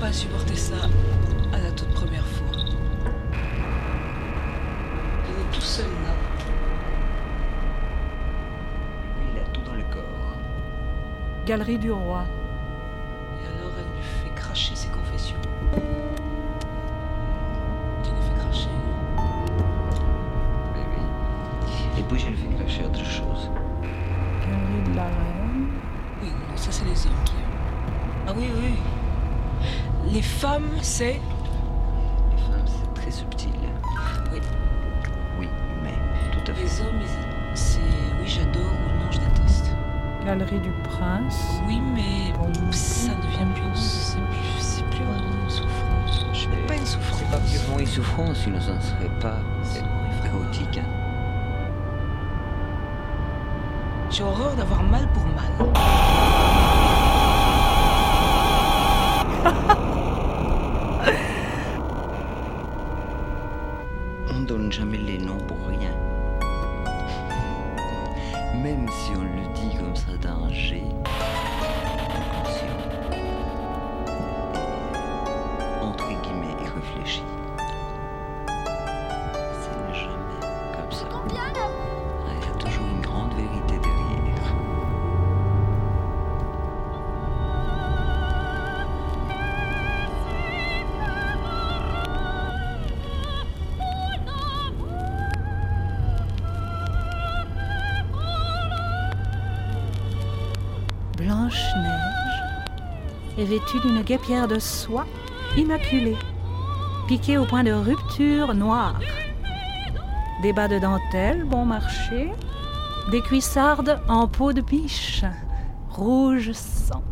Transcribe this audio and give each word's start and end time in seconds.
pas 0.00 0.12
supporter 0.12 0.56
ça 0.56 0.76
à 1.52 1.58
la 1.58 1.70
toute 1.72 1.92
première 1.92 2.26
fois. 2.26 2.46
Il 5.28 5.34
est 5.34 5.50
tout 5.52 5.60
seul 5.60 5.84
là. 5.84 6.14
Il 9.30 9.38
a 9.38 9.42
tout 9.52 9.60
dans 9.60 9.74
le 9.74 9.82
corps. 9.92 10.36
Galerie 11.44 11.76
du 11.76 11.92
roi. 11.92 12.24
Et 13.42 13.46
alors 13.46 13.72
elle 13.78 13.84
lui 13.94 14.02
fait 14.02 14.34
cracher 14.34 14.74
ses 14.74 14.88
confessions. 14.88 15.36
Tu 18.02 18.10
lui 18.10 18.22
fais 18.22 18.40
cracher. 18.40 18.70
Oui, 20.74 20.82
oui. 20.96 22.00
Et 22.00 22.02
puis 22.04 22.18
je 22.18 22.26
lui 22.28 22.36
fais 22.36 22.54
cracher 22.56 22.84
autre 22.86 23.04
chose. 23.04 23.50
Galerie 24.40 24.90
de 24.92 24.96
la 24.96 25.04
reine. 25.04 25.68
Oui, 26.22 26.28
non, 26.30 26.56
ça 26.56 26.72
c'est 26.72 26.86
les 26.86 27.06
hommes 27.06 27.22
qui. 27.26 27.34
Ah 28.26 28.32
oui, 28.34 28.48
oui. 28.62 28.78
Les 30.12 30.22
femmes, 30.22 30.68
c'est. 30.82 31.20
Les 32.32 32.38
femmes, 32.42 32.66
c'est 32.66 32.94
très 33.00 33.10
subtil. 33.10 33.50
Oui. 34.32 34.40
Oui, 35.38 35.48
mais 35.82 35.94
tout 36.32 36.50
à 36.50 36.54
fait. 36.54 36.62
Les 36.64 36.80
hommes, 36.80 37.00
c'est. 37.54 37.78
Oui, 38.20 38.26
j'adore 38.26 38.62
ou 38.62 38.98
non, 38.98 39.10
je 39.10 39.18
déteste. 39.18 39.70
Galerie 40.26 40.60
du 40.60 40.70
Prince. 40.82 41.40
Oui, 41.66 41.80
mais 41.94 42.32
ça 42.72 43.12
devient 43.14 43.46
plus. 43.54 43.74
C'est 43.80 44.18
plus, 44.18 44.58
c'est 44.58 44.84
plus 44.90 45.04
vraiment 45.04 45.42
une 45.44 45.50
souffrance. 45.50 46.26
Je 46.32 46.48
n'ai 46.48 46.56
pas 46.66 46.74
une 46.76 46.86
souffrance. 46.86 47.18
C'est 47.20 47.30
pas 47.30 47.38
purement 47.38 47.78
une 47.78 47.86
souffrance, 47.86 48.36
sinon 48.38 48.60
ça 48.60 48.74
ne 48.74 48.80
serait 48.80 49.18
pas 49.20 49.38
érotique. 50.26 50.78
hein. 50.78 50.86
J'ai 54.10 54.24
horreur 54.24 54.54
d'avoir 54.56 54.82
mal 54.82 55.08
pour 55.12 55.24
mal. 55.26 55.70
On 64.32 64.40
donne 64.40 64.69
jamais 64.80 64.96
les 64.96 65.18
noms 65.18 65.36
pour 65.46 65.58
rien. 65.68 65.94
Même 68.62 68.86
si 68.88 69.12
on 69.14 69.24
le 69.24 69.52
dit 69.54 69.76
comme 69.76 69.94
ça 69.94 70.16
d'un 70.22 70.48
G. 70.48 70.82
est 103.50 103.58
vêtue 103.58 103.80
d'une 103.80 104.02
guêpière 104.02 104.46
de 104.48 104.58
soie 104.58 105.06
immaculée, 105.56 106.16
piquée 107.08 107.38
au 107.38 107.44
point 107.44 107.64
de 107.64 107.72
rupture 107.72 108.54
noire. 108.54 109.00
Des 110.42 110.52
bas 110.52 110.68
de 110.68 110.78
dentelle 110.78 111.44
bon 111.44 111.64
marché, 111.64 112.30
des 113.10 113.20
cuissardes 113.20 114.00
en 114.08 114.28
peau 114.28 114.52
de 114.52 114.60
biche, 114.60 115.24
rouge 115.90 116.52
sang. 116.52 117.02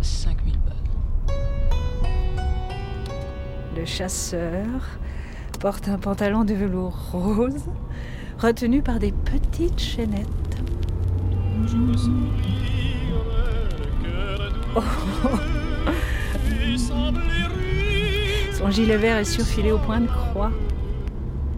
5000 0.00 0.54
balles. 0.58 1.34
Le 3.76 3.84
chasseur 3.84 4.98
porte 5.60 5.88
un 5.88 5.98
pantalon 5.98 6.44
de 6.44 6.54
velours 6.54 6.98
rose, 7.12 7.64
retenu 8.38 8.82
par 8.82 8.98
des 8.98 9.12
petites 9.12 9.80
chaînettes. 9.80 10.28
Oh. 14.76 14.82
Son 18.52 18.70
gilet 18.70 18.96
vert 18.96 19.18
est 19.18 19.24
surfilé 19.24 19.72
au 19.72 19.78
point 19.78 20.00
de 20.00 20.06
croix. 20.06 20.50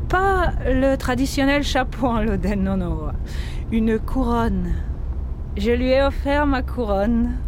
Pas 0.08 0.52
le 0.64 0.96
traditionnel 0.96 1.62
chapeau 1.62 2.06
en 2.06 2.20
loden, 2.20 2.62
non, 2.62 2.76
non. 2.76 3.12
Une 3.72 3.98
couronne. 3.98 4.74
Je 5.56 5.70
lui 5.70 5.90
ai 5.90 6.02
offert 6.02 6.46
ma 6.46 6.62
couronne. 6.62 7.38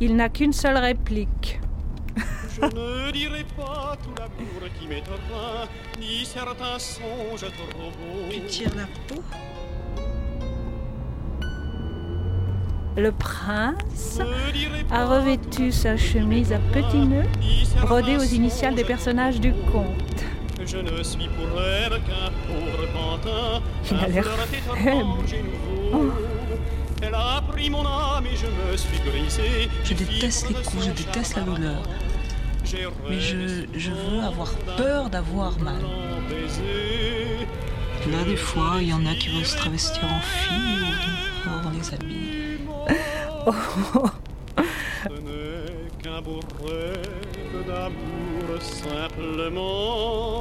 Il 0.00 0.16
n'a 0.16 0.28
qu'une 0.28 0.52
seule 0.52 0.76
réplique. 0.76 1.60
Je 2.54 2.60
ne 2.66 3.10
dirai 3.12 3.44
pas 3.56 3.96
tout 4.02 4.10
l'amour 4.18 4.68
qui 4.78 4.86
m'éteint, 4.86 5.12
ni 5.98 6.24
certains 6.24 6.78
songes 6.78 7.40
trop 7.40 7.90
beaux. 7.90 8.28
Tu 8.30 8.40
tires 8.42 8.74
la 8.76 8.86
peau? 9.08 9.22
Le 12.96 13.10
prince 13.10 14.20
a 14.90 15.06
revêtu 15.06 15.72
sa 15.72 15.96
chemise 15.96 16.52
à 16.52 16.58
petits 16.58 16.98
nœuds, 16.98 17.28
brodée 17.80 18.16
aux 18.16 18.22
initiales 18.22 18.74
des 18.74 18.84
personnages 18.84 19.40
du 19.40 19.52
conte. 19.72 20.24
Je 20.64 20.76
ne 20.76 21.02
suis 21.02 21.28
pour 21.28 21.60
elle 21.60 21.92
qu'un 22.02 22.30
pauvre 22.46 22.86
pantin. 22.92 23.62
Il 23.90 23.96
a 23.96 24.08
l'air 24.08 24.24
faible. 24.24 25.06
Elle 27.02 27.14
a 27.14 27.42
pris 27.48 27.70
mon 27.70 27.84
âme 27.84 28.26
et 28.26 28.36
je 28.36 28.46
me 28.46 28.76
suis 28.76 28.98
brisé. 28.98 29.70
Je 29.84 29.94
déteste 29.94 30.48
les 30.50 30.54
coups, 30.54 30.84
je 30.84 30.90
déteste 30.90 31.36
la 31.36 31.42
douleur. 31.42 31.82
Mais 33.08 33.20
je, 33.20 33.64
je 33.74 33.90
veux 33.90 34.20
avoir 34.22 34.50
peur 34.76 35.08
d'avoir 35.10 35.58
mal. 35.58 35.82
Là, 38.10 38.24
des 38.24 38.36
fois, 38.36 38.76
il 38.80 38.88
y 38.88 38.92
en 38.92 39.06
a 39.06 39.14
qui 39.14 39.30
veulent 39.30 39.44
se 39.44 39.56
travestir 39.56 40.04
en 40.04 40.20
fille 40.20 40.86
ou 41.46 41.50
on 41.66 41.70
les 41.70 41.94
habille. 42.86 44.10
Ce 45.04 45.08
n'est 45.08 46.02
qu'un 46.02 46.20
beau 46.22 46.40
rêve 46.64 47.66
d'amour 47.66 48.60
simplement. 48.60 50.40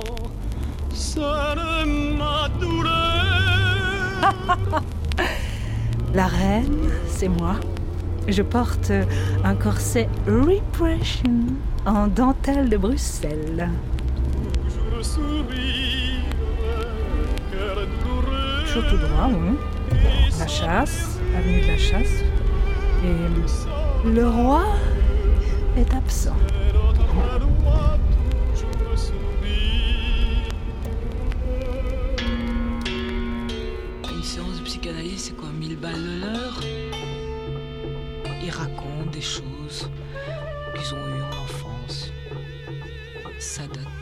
Seule 0.93 1.85
ma 2.17 2.49
douleur. 2.59 2.91
La 6.13 6.27
reine, 6.27 6.89
c'est 7.07 7.29
moi. 7.29 7.55
Je 8.27 8.41
porte 8.43 8.91
un 9.43 9.55
corset 9.55 10.09
Repression 10.27 11.45
en 11.85 12.07
dentelle 12.07 12.69
de 12.69 12.77
Bruxelles. 12.77 13.69
Toujours 14.69 15.05
sourire, 15.05 16.21
cœur 17.51 17.75
douloureux. 17.75 18.63
Toujours 18.65 18.87
tout 18.89 18.97
droit, 18.97 19.29
oui. 19.29 19.57
La 20.39 20.47
chasse, 20.47 21.19
avenue 21.37 21.61
de 21.61 21.67
la 21.67 21.77
chasse. 21.77 22.23
Et 23.03 24.07
le 24.07 24.27
roi 24.27 24.63
est 25.75 25.91
absent. 25.93 26.35
Une 34.11 34.23
séance 34.23 34.59
de 34.59 34.63
psychanalyse, 34.65 35.23
c'est 35.23 35.35
quoi 35.35 35.49
1000 35.49 35.77
balles 35.77 35.93
de 35.95 36.21
l'heure? 36.21 36.61
Ils 38.43 38.51
racontent 38.51 39.09
des 39.11 39.21
choses 39.21 39.89
qu'ils 40.75 40.93
ont 40.93 40.97
eues 40.97 41.23
en 41.23 41.43
enfance. 41.43 42.11
Ça 43.39 43.63
date 43.63 44.00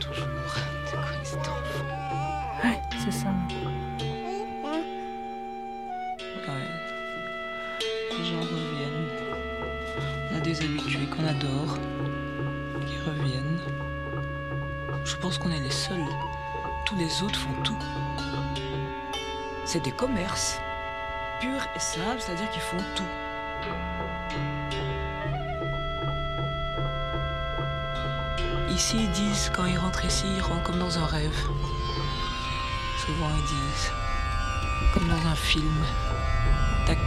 habitués 10.58 11.06
qu'on 11.06 11.24
adore, 11.26 11.78
qui 12.86 12.98
reviennent. 13.08 13.60
Je 15.04 15.16
pense 15.16 15.38
qu'on 15.38 15.50
est 15.50 15.60
les 15.60 15.70
seuls. 15.70 16.04
Tous 16.86 16.96
les 16.96 17.22
autres 17.22 17.38
font 17.38 17.62
tout. 17.62 17.78
C'est 19.64 19.82
des 19.82 19.92
commerces. 19.92 20.58
Purs 21.40 21.66
et 21.76 21.78
simples, 21.78 22.18
c'est-à-dire 22.18 22.50
qu'ils 22.50 22.62
font 22.62 22.82
tout. 22.96 23.04
Ici, 28.74 28.96
ils 29.00 29.10
disent, 29.12 29.50
quand 29.54 29.66
ils 29.66 29.78
rentrent 29.78 30.04
ici, 30.04 30.26
ils 30.36 30.42
rentrent 30.42 30.64
comme 30.64 30.78
dans 30.78 30.98
un 30.98 31.06
rêve. 31.06 31.48
Souvent, 32.98 33.30
ils 33.36 33.42
disent, 33.42 33.92
comme 34.92 35.06
dans 35.08 35.28
un 35.28 35.34
film. 35.36 35.84
Tac. 36.86 36.98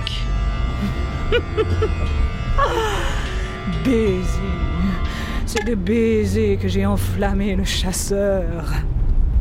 Baiser. 3.83 4.39
C'est 5.45 5.65
de 5.65 5.75
baiser 5.75 6.57
que 6.57 6.67
j'ai 6.67 6.85
enflammé 6.85 7.55
le 7.55 7.63
chasseur. 7.63 8.65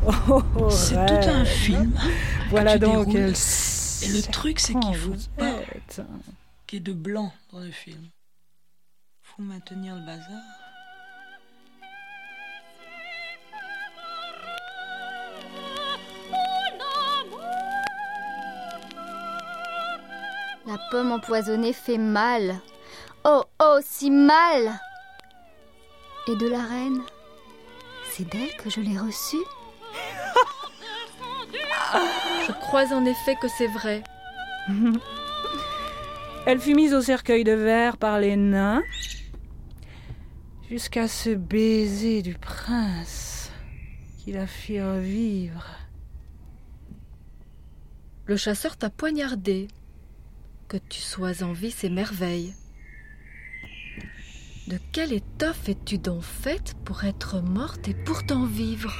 Oh, 0.07 0.43
oh, 0.57 0.71
C'est 0.71 0.97
rêve. 0.97 1.25
tout 1.25 1.31
un 1.31 1.45
film. 1.45 1.93
Voilà 2.51 2.75
tu 2.75 2.81
donc 2.81 3.09
déroules. 3.09 3.33
Et 4.05 4.09
le 4.09 4.23
truc, 4.33 4.59
c'est 4.59 4.75
qu'il 4.75 4.95
faut 4.95 5.15
pas 5.37 5.61
qu'il 6.67 6.79
y 6.79 6.83
ait 6.83 6.85
de 6.85 6.93
blanc 6.93 7.33
dans 7.53 7.61
le 7.61 7.71
film. 7.71 8.09
Faut 9.23 9.43
maintenir 9.43 9.95
le 9.95 10.05
bazar. 10.05 10.43
La 20.67 20.79
pomme 20.91 21.13
empoisonnée 21.13 21.73
fait 21.73 21.99
mal. 21.99 22.61
Oh, 23.75 23.81
si 23.83 24.11
mal 24.11 24.79
Et 26.29 26.37
de 26.37 26.47
la 26.47 26.63
reine 26.63 27.01
C'est 28.11 28.29
d'elle 28.29 28.55
que 28.59 28.69
je 28.69 28.81
l'ai 28.81 28.99
reçue 28.99 29.43
Je 32.47 32.53
crois 32.53 32.93
en 32.93 33.07
effet 33.07 33.35
que 33.41 33.49
c'est 33.49 33.69
vrai. 33.69 34.03
Elle 36.47 36.61
fut 36.61 36.75
mise 36.75 36.93
au 36.93 37.01
cercueil 37.01 37.45
de 37.45 37.53
verre 37.53 37.97
par 37.97 38.21
les 38.21 38.37
nains 38.37 38.83
jusqu'à 40.69 41.09
ce 41.09 41.31
baiser 41.31 42.21
du 42.21 42.35
prince 42.35 43.51
qui 44.19 44.33
la 44.33 44.47
fit 44.47 44.83
revivre. 44.83 45.67
Le 48.27 48.37
chasseur 48.37 48.77
t'a 48.77 48.91
poignardé. 48.91 49.69
Que 50.69 50.77
tu 50.77 51.01
sois 51.01 51.43
en 51.43 51.55
vie, 51.55 51.71
c'est 51.71 51.89
merveille. 51.89 52.55
De 54.69 54.79
quelle 54.93 55.12
étoffe 55.12 55.69
es-tu 55.69 55.99
donc 55.99 56.23
faite 56.23 56.76
pour 56.85 57.05
être 57.05 57.41
morte 57.41 57.88
et 57.88 57.94
pourtant 57.94 58.47
vivre? 58.47 58.94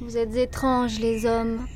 Vous 0.00 0.16
êtes 0.16 0.34
étranges, 0.36 0.98
les 1.00 1.26
hommes. 1.26 1.66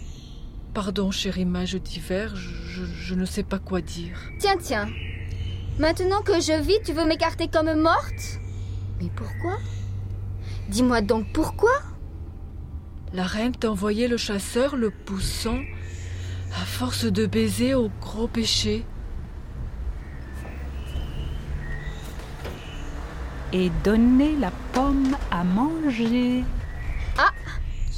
Pardon, 0.73 1.11
chérie 1.11 1.45
mage 1.45 1.75
d'hiver, 1.75 2.35
je, 2.35 2.85
je 2.85 3.15
ne 3.15 3.27
sais 3.27 3.43
pas 3.43 3.59
quoi 3.59 3.83
dire. 3.83 4.19
Tiens, 4.39 4.57
tiens. 4.57 4.89
Maintenant 5.79 6.23
que 6.23 6.41
je 6.41 6.61
vis, 6.63 6.79
tu 6.85 6.93
veux 6.93 7.05
m'écarter 7.05 7.49
comme 7.49 7.75
morte? 7.81 8.41
Mais 9.01 9.11
pourquoi? 9.15 9.59
Dis-moi 10.69 11.03
donc 11.03 11.31
pourquoi? 11.33 11.73
La 13.13 13.25
reine 13.25 13.55
t'a 13.55 13.71
envoyé 13.71 14.09
le 14.09 14.17
chasseur 14.17 14.77
le 14.77 14.91
poussant, 14.91 15.61
à 16.55 16.65
force 16.65 17.05
de 17.05 17.27
baiser, 17.27 17.75
au 17.75 17.91
gros 18.01 18.29
péché. 18.29 18.87
Et 23.53 23.71
donner 23.83 24.37
la 24.37 24.53
pomme 24.73 25.17
à 25.31 25.43
manger. 25.43 26.45
Ah, 27.19 27.33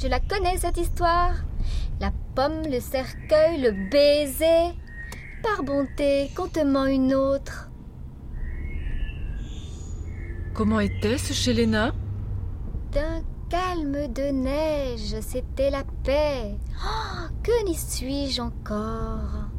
je 0.01 0.07
la 0.07 0.19
connais 0.19 0.57
cette 0.57 0.77
histoire. 0.77 1.35
La 1.99 2.11
pomme, 2.35 2.63
le 2.69 2.79
cercueil, 2.79 3.61
le 3.61 3.71
baiser. 3.91 4.73
Par 5.43 5.63
bonté, 5.63 6.31
conte-moi 6.35 6.89
une 6.89 7.13
autre. 7.13 7.69
Comment 10.53 10.79
était-ce 10.79 11.33
chez 11.33 11.65
nains 11.67 11.93
D'un 12.91 13.21
calme 13.49 14.11
de 14.11 14.31
neige, 14.31 15.19
c'était 15.21 15.69
la 15.69 15.83
paix. 16.03 16.57
Oh, 16.83 17.27
que 17.43 17.65
n'y 17.65 17.75
suis-je 17.75 18.41
encore? 18.41 19.49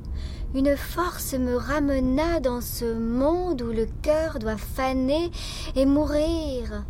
Une 0.55 0.77
force 0.77 1.35
me 1.35 1.57
ramena 1.57 2.39
dans 2.41 2.61
ce 2.61 2.85
monde 2.95 3.63
où 3.63 3.73
le 3.73 3.87
cœur 4.03 4.39
doit 4.39 4.57
faner 4.57 5.31
et 5.75 5.85
mourir. 5.85 6.85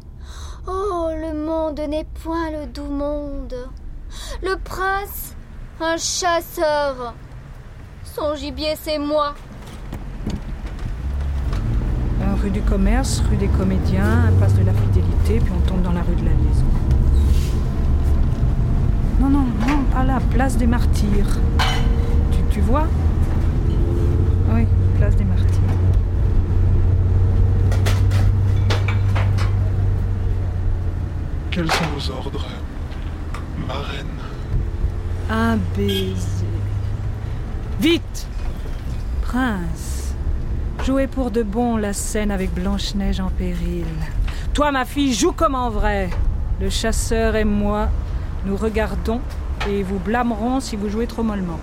Oh, 0.66 1.08
le 1.10 1.32
monde 1.32 1.80
n'est 1.88 2.06
point 2.22 2.50
le 2.50 2.66
doux 2.66 2.90
monde. 2.90 3.54
Le 4.42 4.56
prince, 4.56 5.34
un 5.80 5.96
chasseur. 5.96 7.14
Son 8.04 8.34
gibier, 8.34 8.74
c'est 8.80 8.98
moi. 8.98 9.34
Rue 12.42 12.50
du 12.50 12.60
commerce, 12.60 13.22
rue 13.30 13.36
des 13.36 13.48
comédiens, 13.48 14.26
impasse 14.28 14.54
de 14.54 14.64
la 14.64 14.74
fidélité, 14.74 15.40
puis 15.40 15.52
on 15.56 15.66
tombe 15.66 15.82
dans 15.82 15.92
la 15.92 16.02
rue 16.02 16.14
de 16.14 16.24
la 16.24 16.32
liaison. 16.32 16.66
Non, 19.20 19.30
non, 19.30 19.46
non, 19.66 19.84
pas 19.90 20.04
là, 20.04 20.18
place 20.30 20.58
des 20.58 20.66
martyrs. 20.66 21.38
Tu 22.50 22.60
vois 22.60 22.86
Oui, 24.54 24.66
place 24.98 25.16
des 25.16 25.24
martyrs. 25.24 25.60
Quels 31.54 31.70
sont 31.70 31.84
vos 31.94 32.10
ordres, 32.10 32.48
ma 33.68 33.74
reine? 33.74 34.06
Un 35.30 35.56
baiser. 35.76 36.46
Vite 37.78 38.26
Prince, 39.22 40.16
jouez 40.84 41.06
pour 41.06 41.30
de 41.30 41.44
bon 41.44 41.76
la 41.76 41.92
scène 41.92 42.32
avec 42.32 42.52
Blanche-Neige 42.52 43.20
en 43.20 43.28
péril. 43.28 43.86
Toi, 44.52 44.72
ma 44.72 44.84
fille, 44.84 45.14
joue 45.14 45.30
comme 45.30 45.54
en 45.54 45.70
vrai. 45.70 46.10
Le 46.60 46.70
chasseur 46.70 47.36
et 47.36 47.44
moi, 47.44 47.88
nous 48.46 48.56
regardons 48.56 49.20
et 49.68 49.84
vous 49.84 50.00
blâmerons 50.00 50.58
si 50.58 50.74
vous 50.74 50.88
jouez 50.88 51.06
trop 51.06 51.22
mollement. 51.22 51.60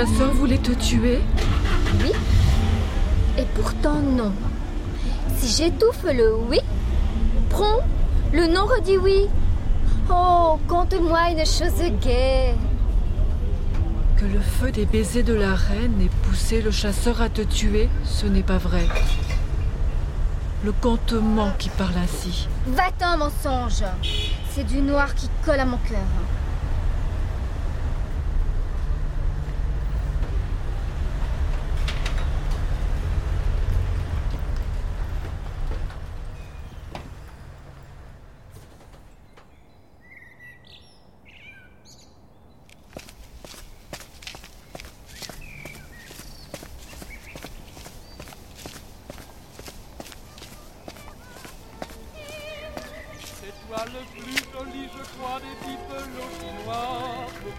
Chasseur 0.00 0.32
voulait 0.32 0.56
te 0.56 0.72
tuer 0.72 1.20
Oui. 2.02 2.12
Et 3.36 3.44
pourtant 3.54 4.00
non. 4.00 4.32
Si 5.36 5.48
j'étouffe 5.62 6.04
le 6.04 6.36
oui, 6.48 6.58
prompt, 7.50 7.82
le 8.32 8.46
non 8.46 8.64
redit 8.64 8.96
oui. 8.96 9.26
Oh, 10.10 10.58
conte-moi 10.68 11.32
une 11.32 11.44
chose 11.44 11.82
gaie. 12.00 12.54
Que 14.16 14.24
le 14.24 14.40
feu 14.40 14.70
des 14.72 14.86
baisers 14.86 15.22
de 15.22 15.34
la 15.34 15.54
reine 15.54 16.00
ait 16.00 16.26
poussé 16.26 16.62
le 16.62 16.70
chasseur 16.70 17.20
à 17.20 17.28
te 17.28 17.42
tuer, 17.42 17.90
ce 18.04 18.24
n'est 18.24 18.42
pas 18.42 18.58
vrai. 18.58 18.86
Le 20.64 20.72
contement 20.72 21.50
qui 21.58 21.68
parle 21.68 21.98
ainsi. 22.02 22.48
Va-t'en, 22.68 23.18
mensonge. 23.18 23.84
C'est 24.50 24.64
du 24.64 24.80
noir 24.80 25.14
qui 25.14 25.28
colle 25.44 25.60
à 25.60 25.66
mon 25.66 25.78
cœur. 25.78 25.98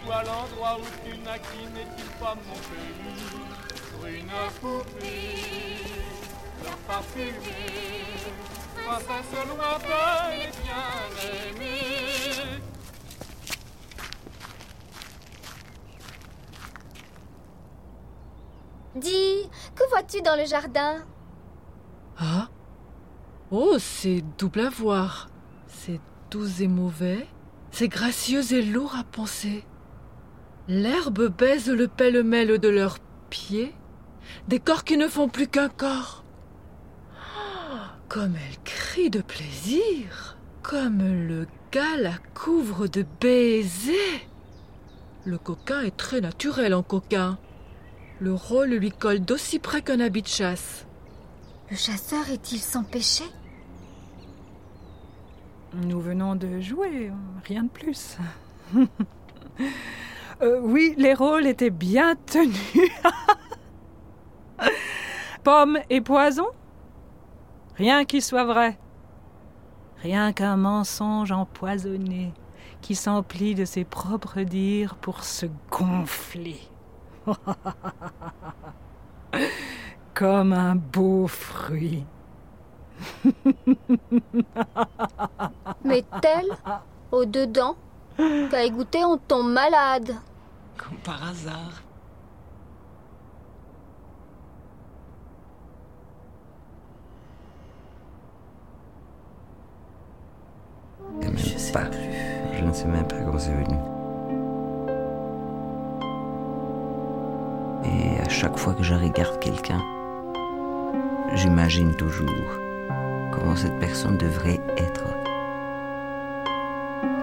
Pourquoi 0.03 0.24
l'endroit 0.24 0.79
où 0.79 0.86
tu 1.05 1.17
naquis 1.20 1.67
n'est-il 1.75 2.10
pas 2.20 2.36
mon 2.36 2.55
pays? 2.55 3.22
Brune 4.00 4.31
poupée, 4.60 5.84
leur 6.63 6.77
parfumée, 6.88 8.25
princesse 8.84 9.34
lointaine 9.48 10.41
et 10.41 10.51
bien 10.63 10.89
aimée. 11.29 12.62
Dis, 18.96 19.50
que 19.75 19.88
vois-tu 19.89 20.22
dans 20.24 20.36
le 20.36 20.46
jardin? 20.46 21.05
Ah 22.17 22.50
Oh, 23.51 23.77
c'est 23.77 24.24
double 24.38 24.62
à 24.62 24.70
voir. 24.70 25.29
C'est 25.67 26.00
doux 26.31 26.48
et 26.60 26.67
mauvais. 26.67 27.27
C'est 27.72 27.88
gracieux 27.88 28.51
et 28.51 28.63
lourd 28.63 28.96
à 28.96 29.03
penser. 29.03 29.63
L'herbe 30.68 31.27
baise 31.36 31.70
le 31.70 31.88
pêle-mêle 31.88 32.60
de 32.60 32.70
leurs 32.70 33.00
pieds. 33.30 33.74
Des 34.48 34.60
corps 34.60 34.84
qui 34.84 34.98
ne 34.98 35.08
font 35.08 35.27
plus 35.27 35.48
qu'un 35.48 35.70
corps. 35.70 36.24
Ah, 37.18 37.96
Comme 38.08 38.36
elle 38.36 38.58
crie 38.63 39.10
de 39.10 39.22
plaisir. 39.22 40.38
Comme 40.62 41.00
le 41.27 41.48
gars 41.72 41.98
la 41.98 42.13
couvre 42.34 42.88
de 42.88 43.06
baisers. 43.20 44.27
Le 45.25 45.38
coquin 45.38 45.82
est 45.82 45.98
très 45.98 46.22
naturel 46.22 46.74
en 46.74 46.84
coquin. 46.84 47.38
Le 48.20 48.34
rôle 48.34 48.70
lui 48.70 48.91
colle 48.91 49.20
d'aussi 49.20 49.60
près 49.60 49.82
qu'un 49.82 50.00
habit 50.00 50.22
de 50.22 50.27
chasse. 50.27 50.86
Le 51.70 51.75
chasseur 51.75 52.30
est-il 52.30 52.60
sans 52.60 52.84
péché? 52.84 53.24
Nous 55.74 56.01
venons 56.01 56.36
de 56.36 56.60
jouer, 56.60 57.12
rien 57.46 57.63
de 57.63 57.70
plus. 57.70 58.18
Euh, 60.41 60.60
oui, 60.62 60.95
les 60.98 61.13
rôles 61.13 61.45
étaient 61.45 61.69
bien 61.69 62.15
tenus. 62.25 62.91
Pomme 65.43 65.79
et 65.89 66.01
poison 66.01 66.48
Rien 67.75 68.05
qui 68.05 68.21
soit 68.21 68.45
vrai. 68.45 68.77
Rien 70.01 70.33
qu'un 70.33 70.57
mensonge 70.57 71.31
empoisonné 71.31 72.33
qui 72.81 72.95
s'emplit 72.95 73.53
de 73.53 73.65
ses 73.65 73.83
propres 73.83 74.41
dires 74.41 74.95
pour 74.95 75.24
se 75.24 75.45
gonfler. 75.69 76.60
Comme 80.15 80.53
un 80.53 80.75
beau 80.75 81.27
fruit. 81.27 82.03
Mais 85.83 86.03
tel, 86.21 86.48
au-dedans, 87.12 87.75
qu'à 88.17 88.65
y 88.65 88.71
goûter 88.71 89.05
on 89.05 89.17
tombe 89.17 89.51
malade. 89.51 90.15
Comme 90.78 90.98
par 91.04 91.24
hasard. 91.30 91.84
Et 101.22 101.25
même 101.25 101.38
Je 101.38 101.58
sais 101.58 101.72
pas. 101.72 101.86
plus. 101.86 102.00
Je 102.58 102.63
ne 102.63 102.74
sais 102.74 102.86
même 102.86 103.08
pas 103.08 103.18
comment 103.18 103.40
c'est 103.40 103.51
venu. 103.54 103.75
Et 107.84 108.20
à 108.22 108.30
chaque 108.30 108.58
fois 108.58 108.74
que 108.74 108.84
je 108.84 108.94
regarde 108.94 109.40
quelqu'un, 109.40 109.82
j'imagine 111.34 111.96
toujours 111.96 112.60
comment 113.32 113.56
cette 113.56 113.78
personne 113.80 114.18
devrait 114.18 114.60
être. 114.78 115.04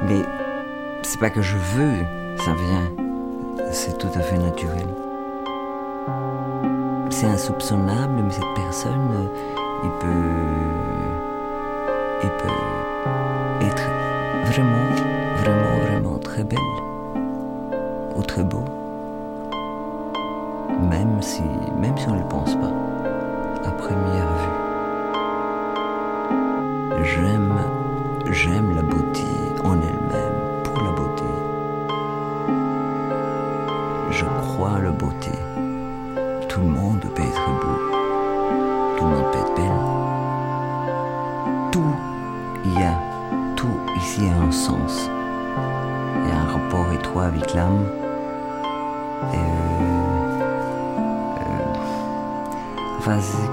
Mais 0.07 0.23
c'est 1.03 1.21
pas 1.21 1.31
que 1.31 1.43
je 1.43 1.57
veux, 1.57 2.05
ça 2.37 2.55
vient. 2.55 3.08
C'est 3.73 3.99
tout 3.99 4.11
à 4.15 4.21
fait 4.21 4.39
naturel. 4.39 4.87
C'est 7.11 7.27
insoupçonnable, 7.27 8.23
mais 8.25 8.31
cette 8.31 8.55
personne, 8.55 9.11
euh, 9.15 9.27
il 9.85 9.91
peut. 10.01 10.07
Il 12.23 12.31
peut 12.31 13.67
être 13.67 13.89
vraiment, 14.47 14.87
vraiment, 15.37 15.79
vraiment 15.87 16.19
très 16.19 16.45
belle. 16.45 16.59
Ou 18.17 18.23
très 18.23 18.45
beau. 18.45 18.65
Même 20.91 21.21
si, 21.21 21.43
même 21.81 21.97
si 21.97 22.09
on 22.09 22.15
ne 22.15 22.21
le 22.21 22.29
pense 22.29 22.55
pas. 22.55 22.73
À 23.65 23.71
première 23.73 24.29
vue. 24.39 24.59
J'aime, 27.05 27.55
j'aime 28.31 28.75
la 28.75 28.83
beauté 28.83 29.23
en 29.65 29.75
elle-même, 29.75 29.98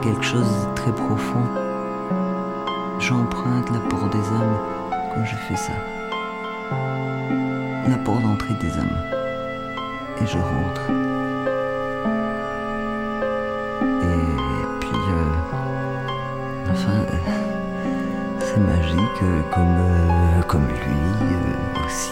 quelque 0.01 0.23
chose 0.23 0.67
de 0.67 0.73
très 0.75 0.91
profond. 0.91 1.43
J'emprunte 2.99 3.69
l'apport 3.71 4.09
des 4.09 4.17
âmes 4.17 4.57
quand 5.13 5.23
je 5.23 5.35
fais 5.35 5.55
ça. 5.55 5.73
L'apport 7.87 8.19
d'entrée 8.19 8.53
des 8.55 8.77
âmes. 8.77 8.97
Et 10.21 10.25
je 10.25 10.37
rentre. 10.37 10.81
Et 14.01 14.79
puis, 14.79 14.99
euh, 15.11 16.71
enfin. 16.71 16.91
euh, 16.91 17.17
c'est 18.39 18.59
magique 18.59 19.23
euh, 19.23 19.41
comme, 20.47 20.67
lui 20.67 21.85
aussi. 21.85 22.11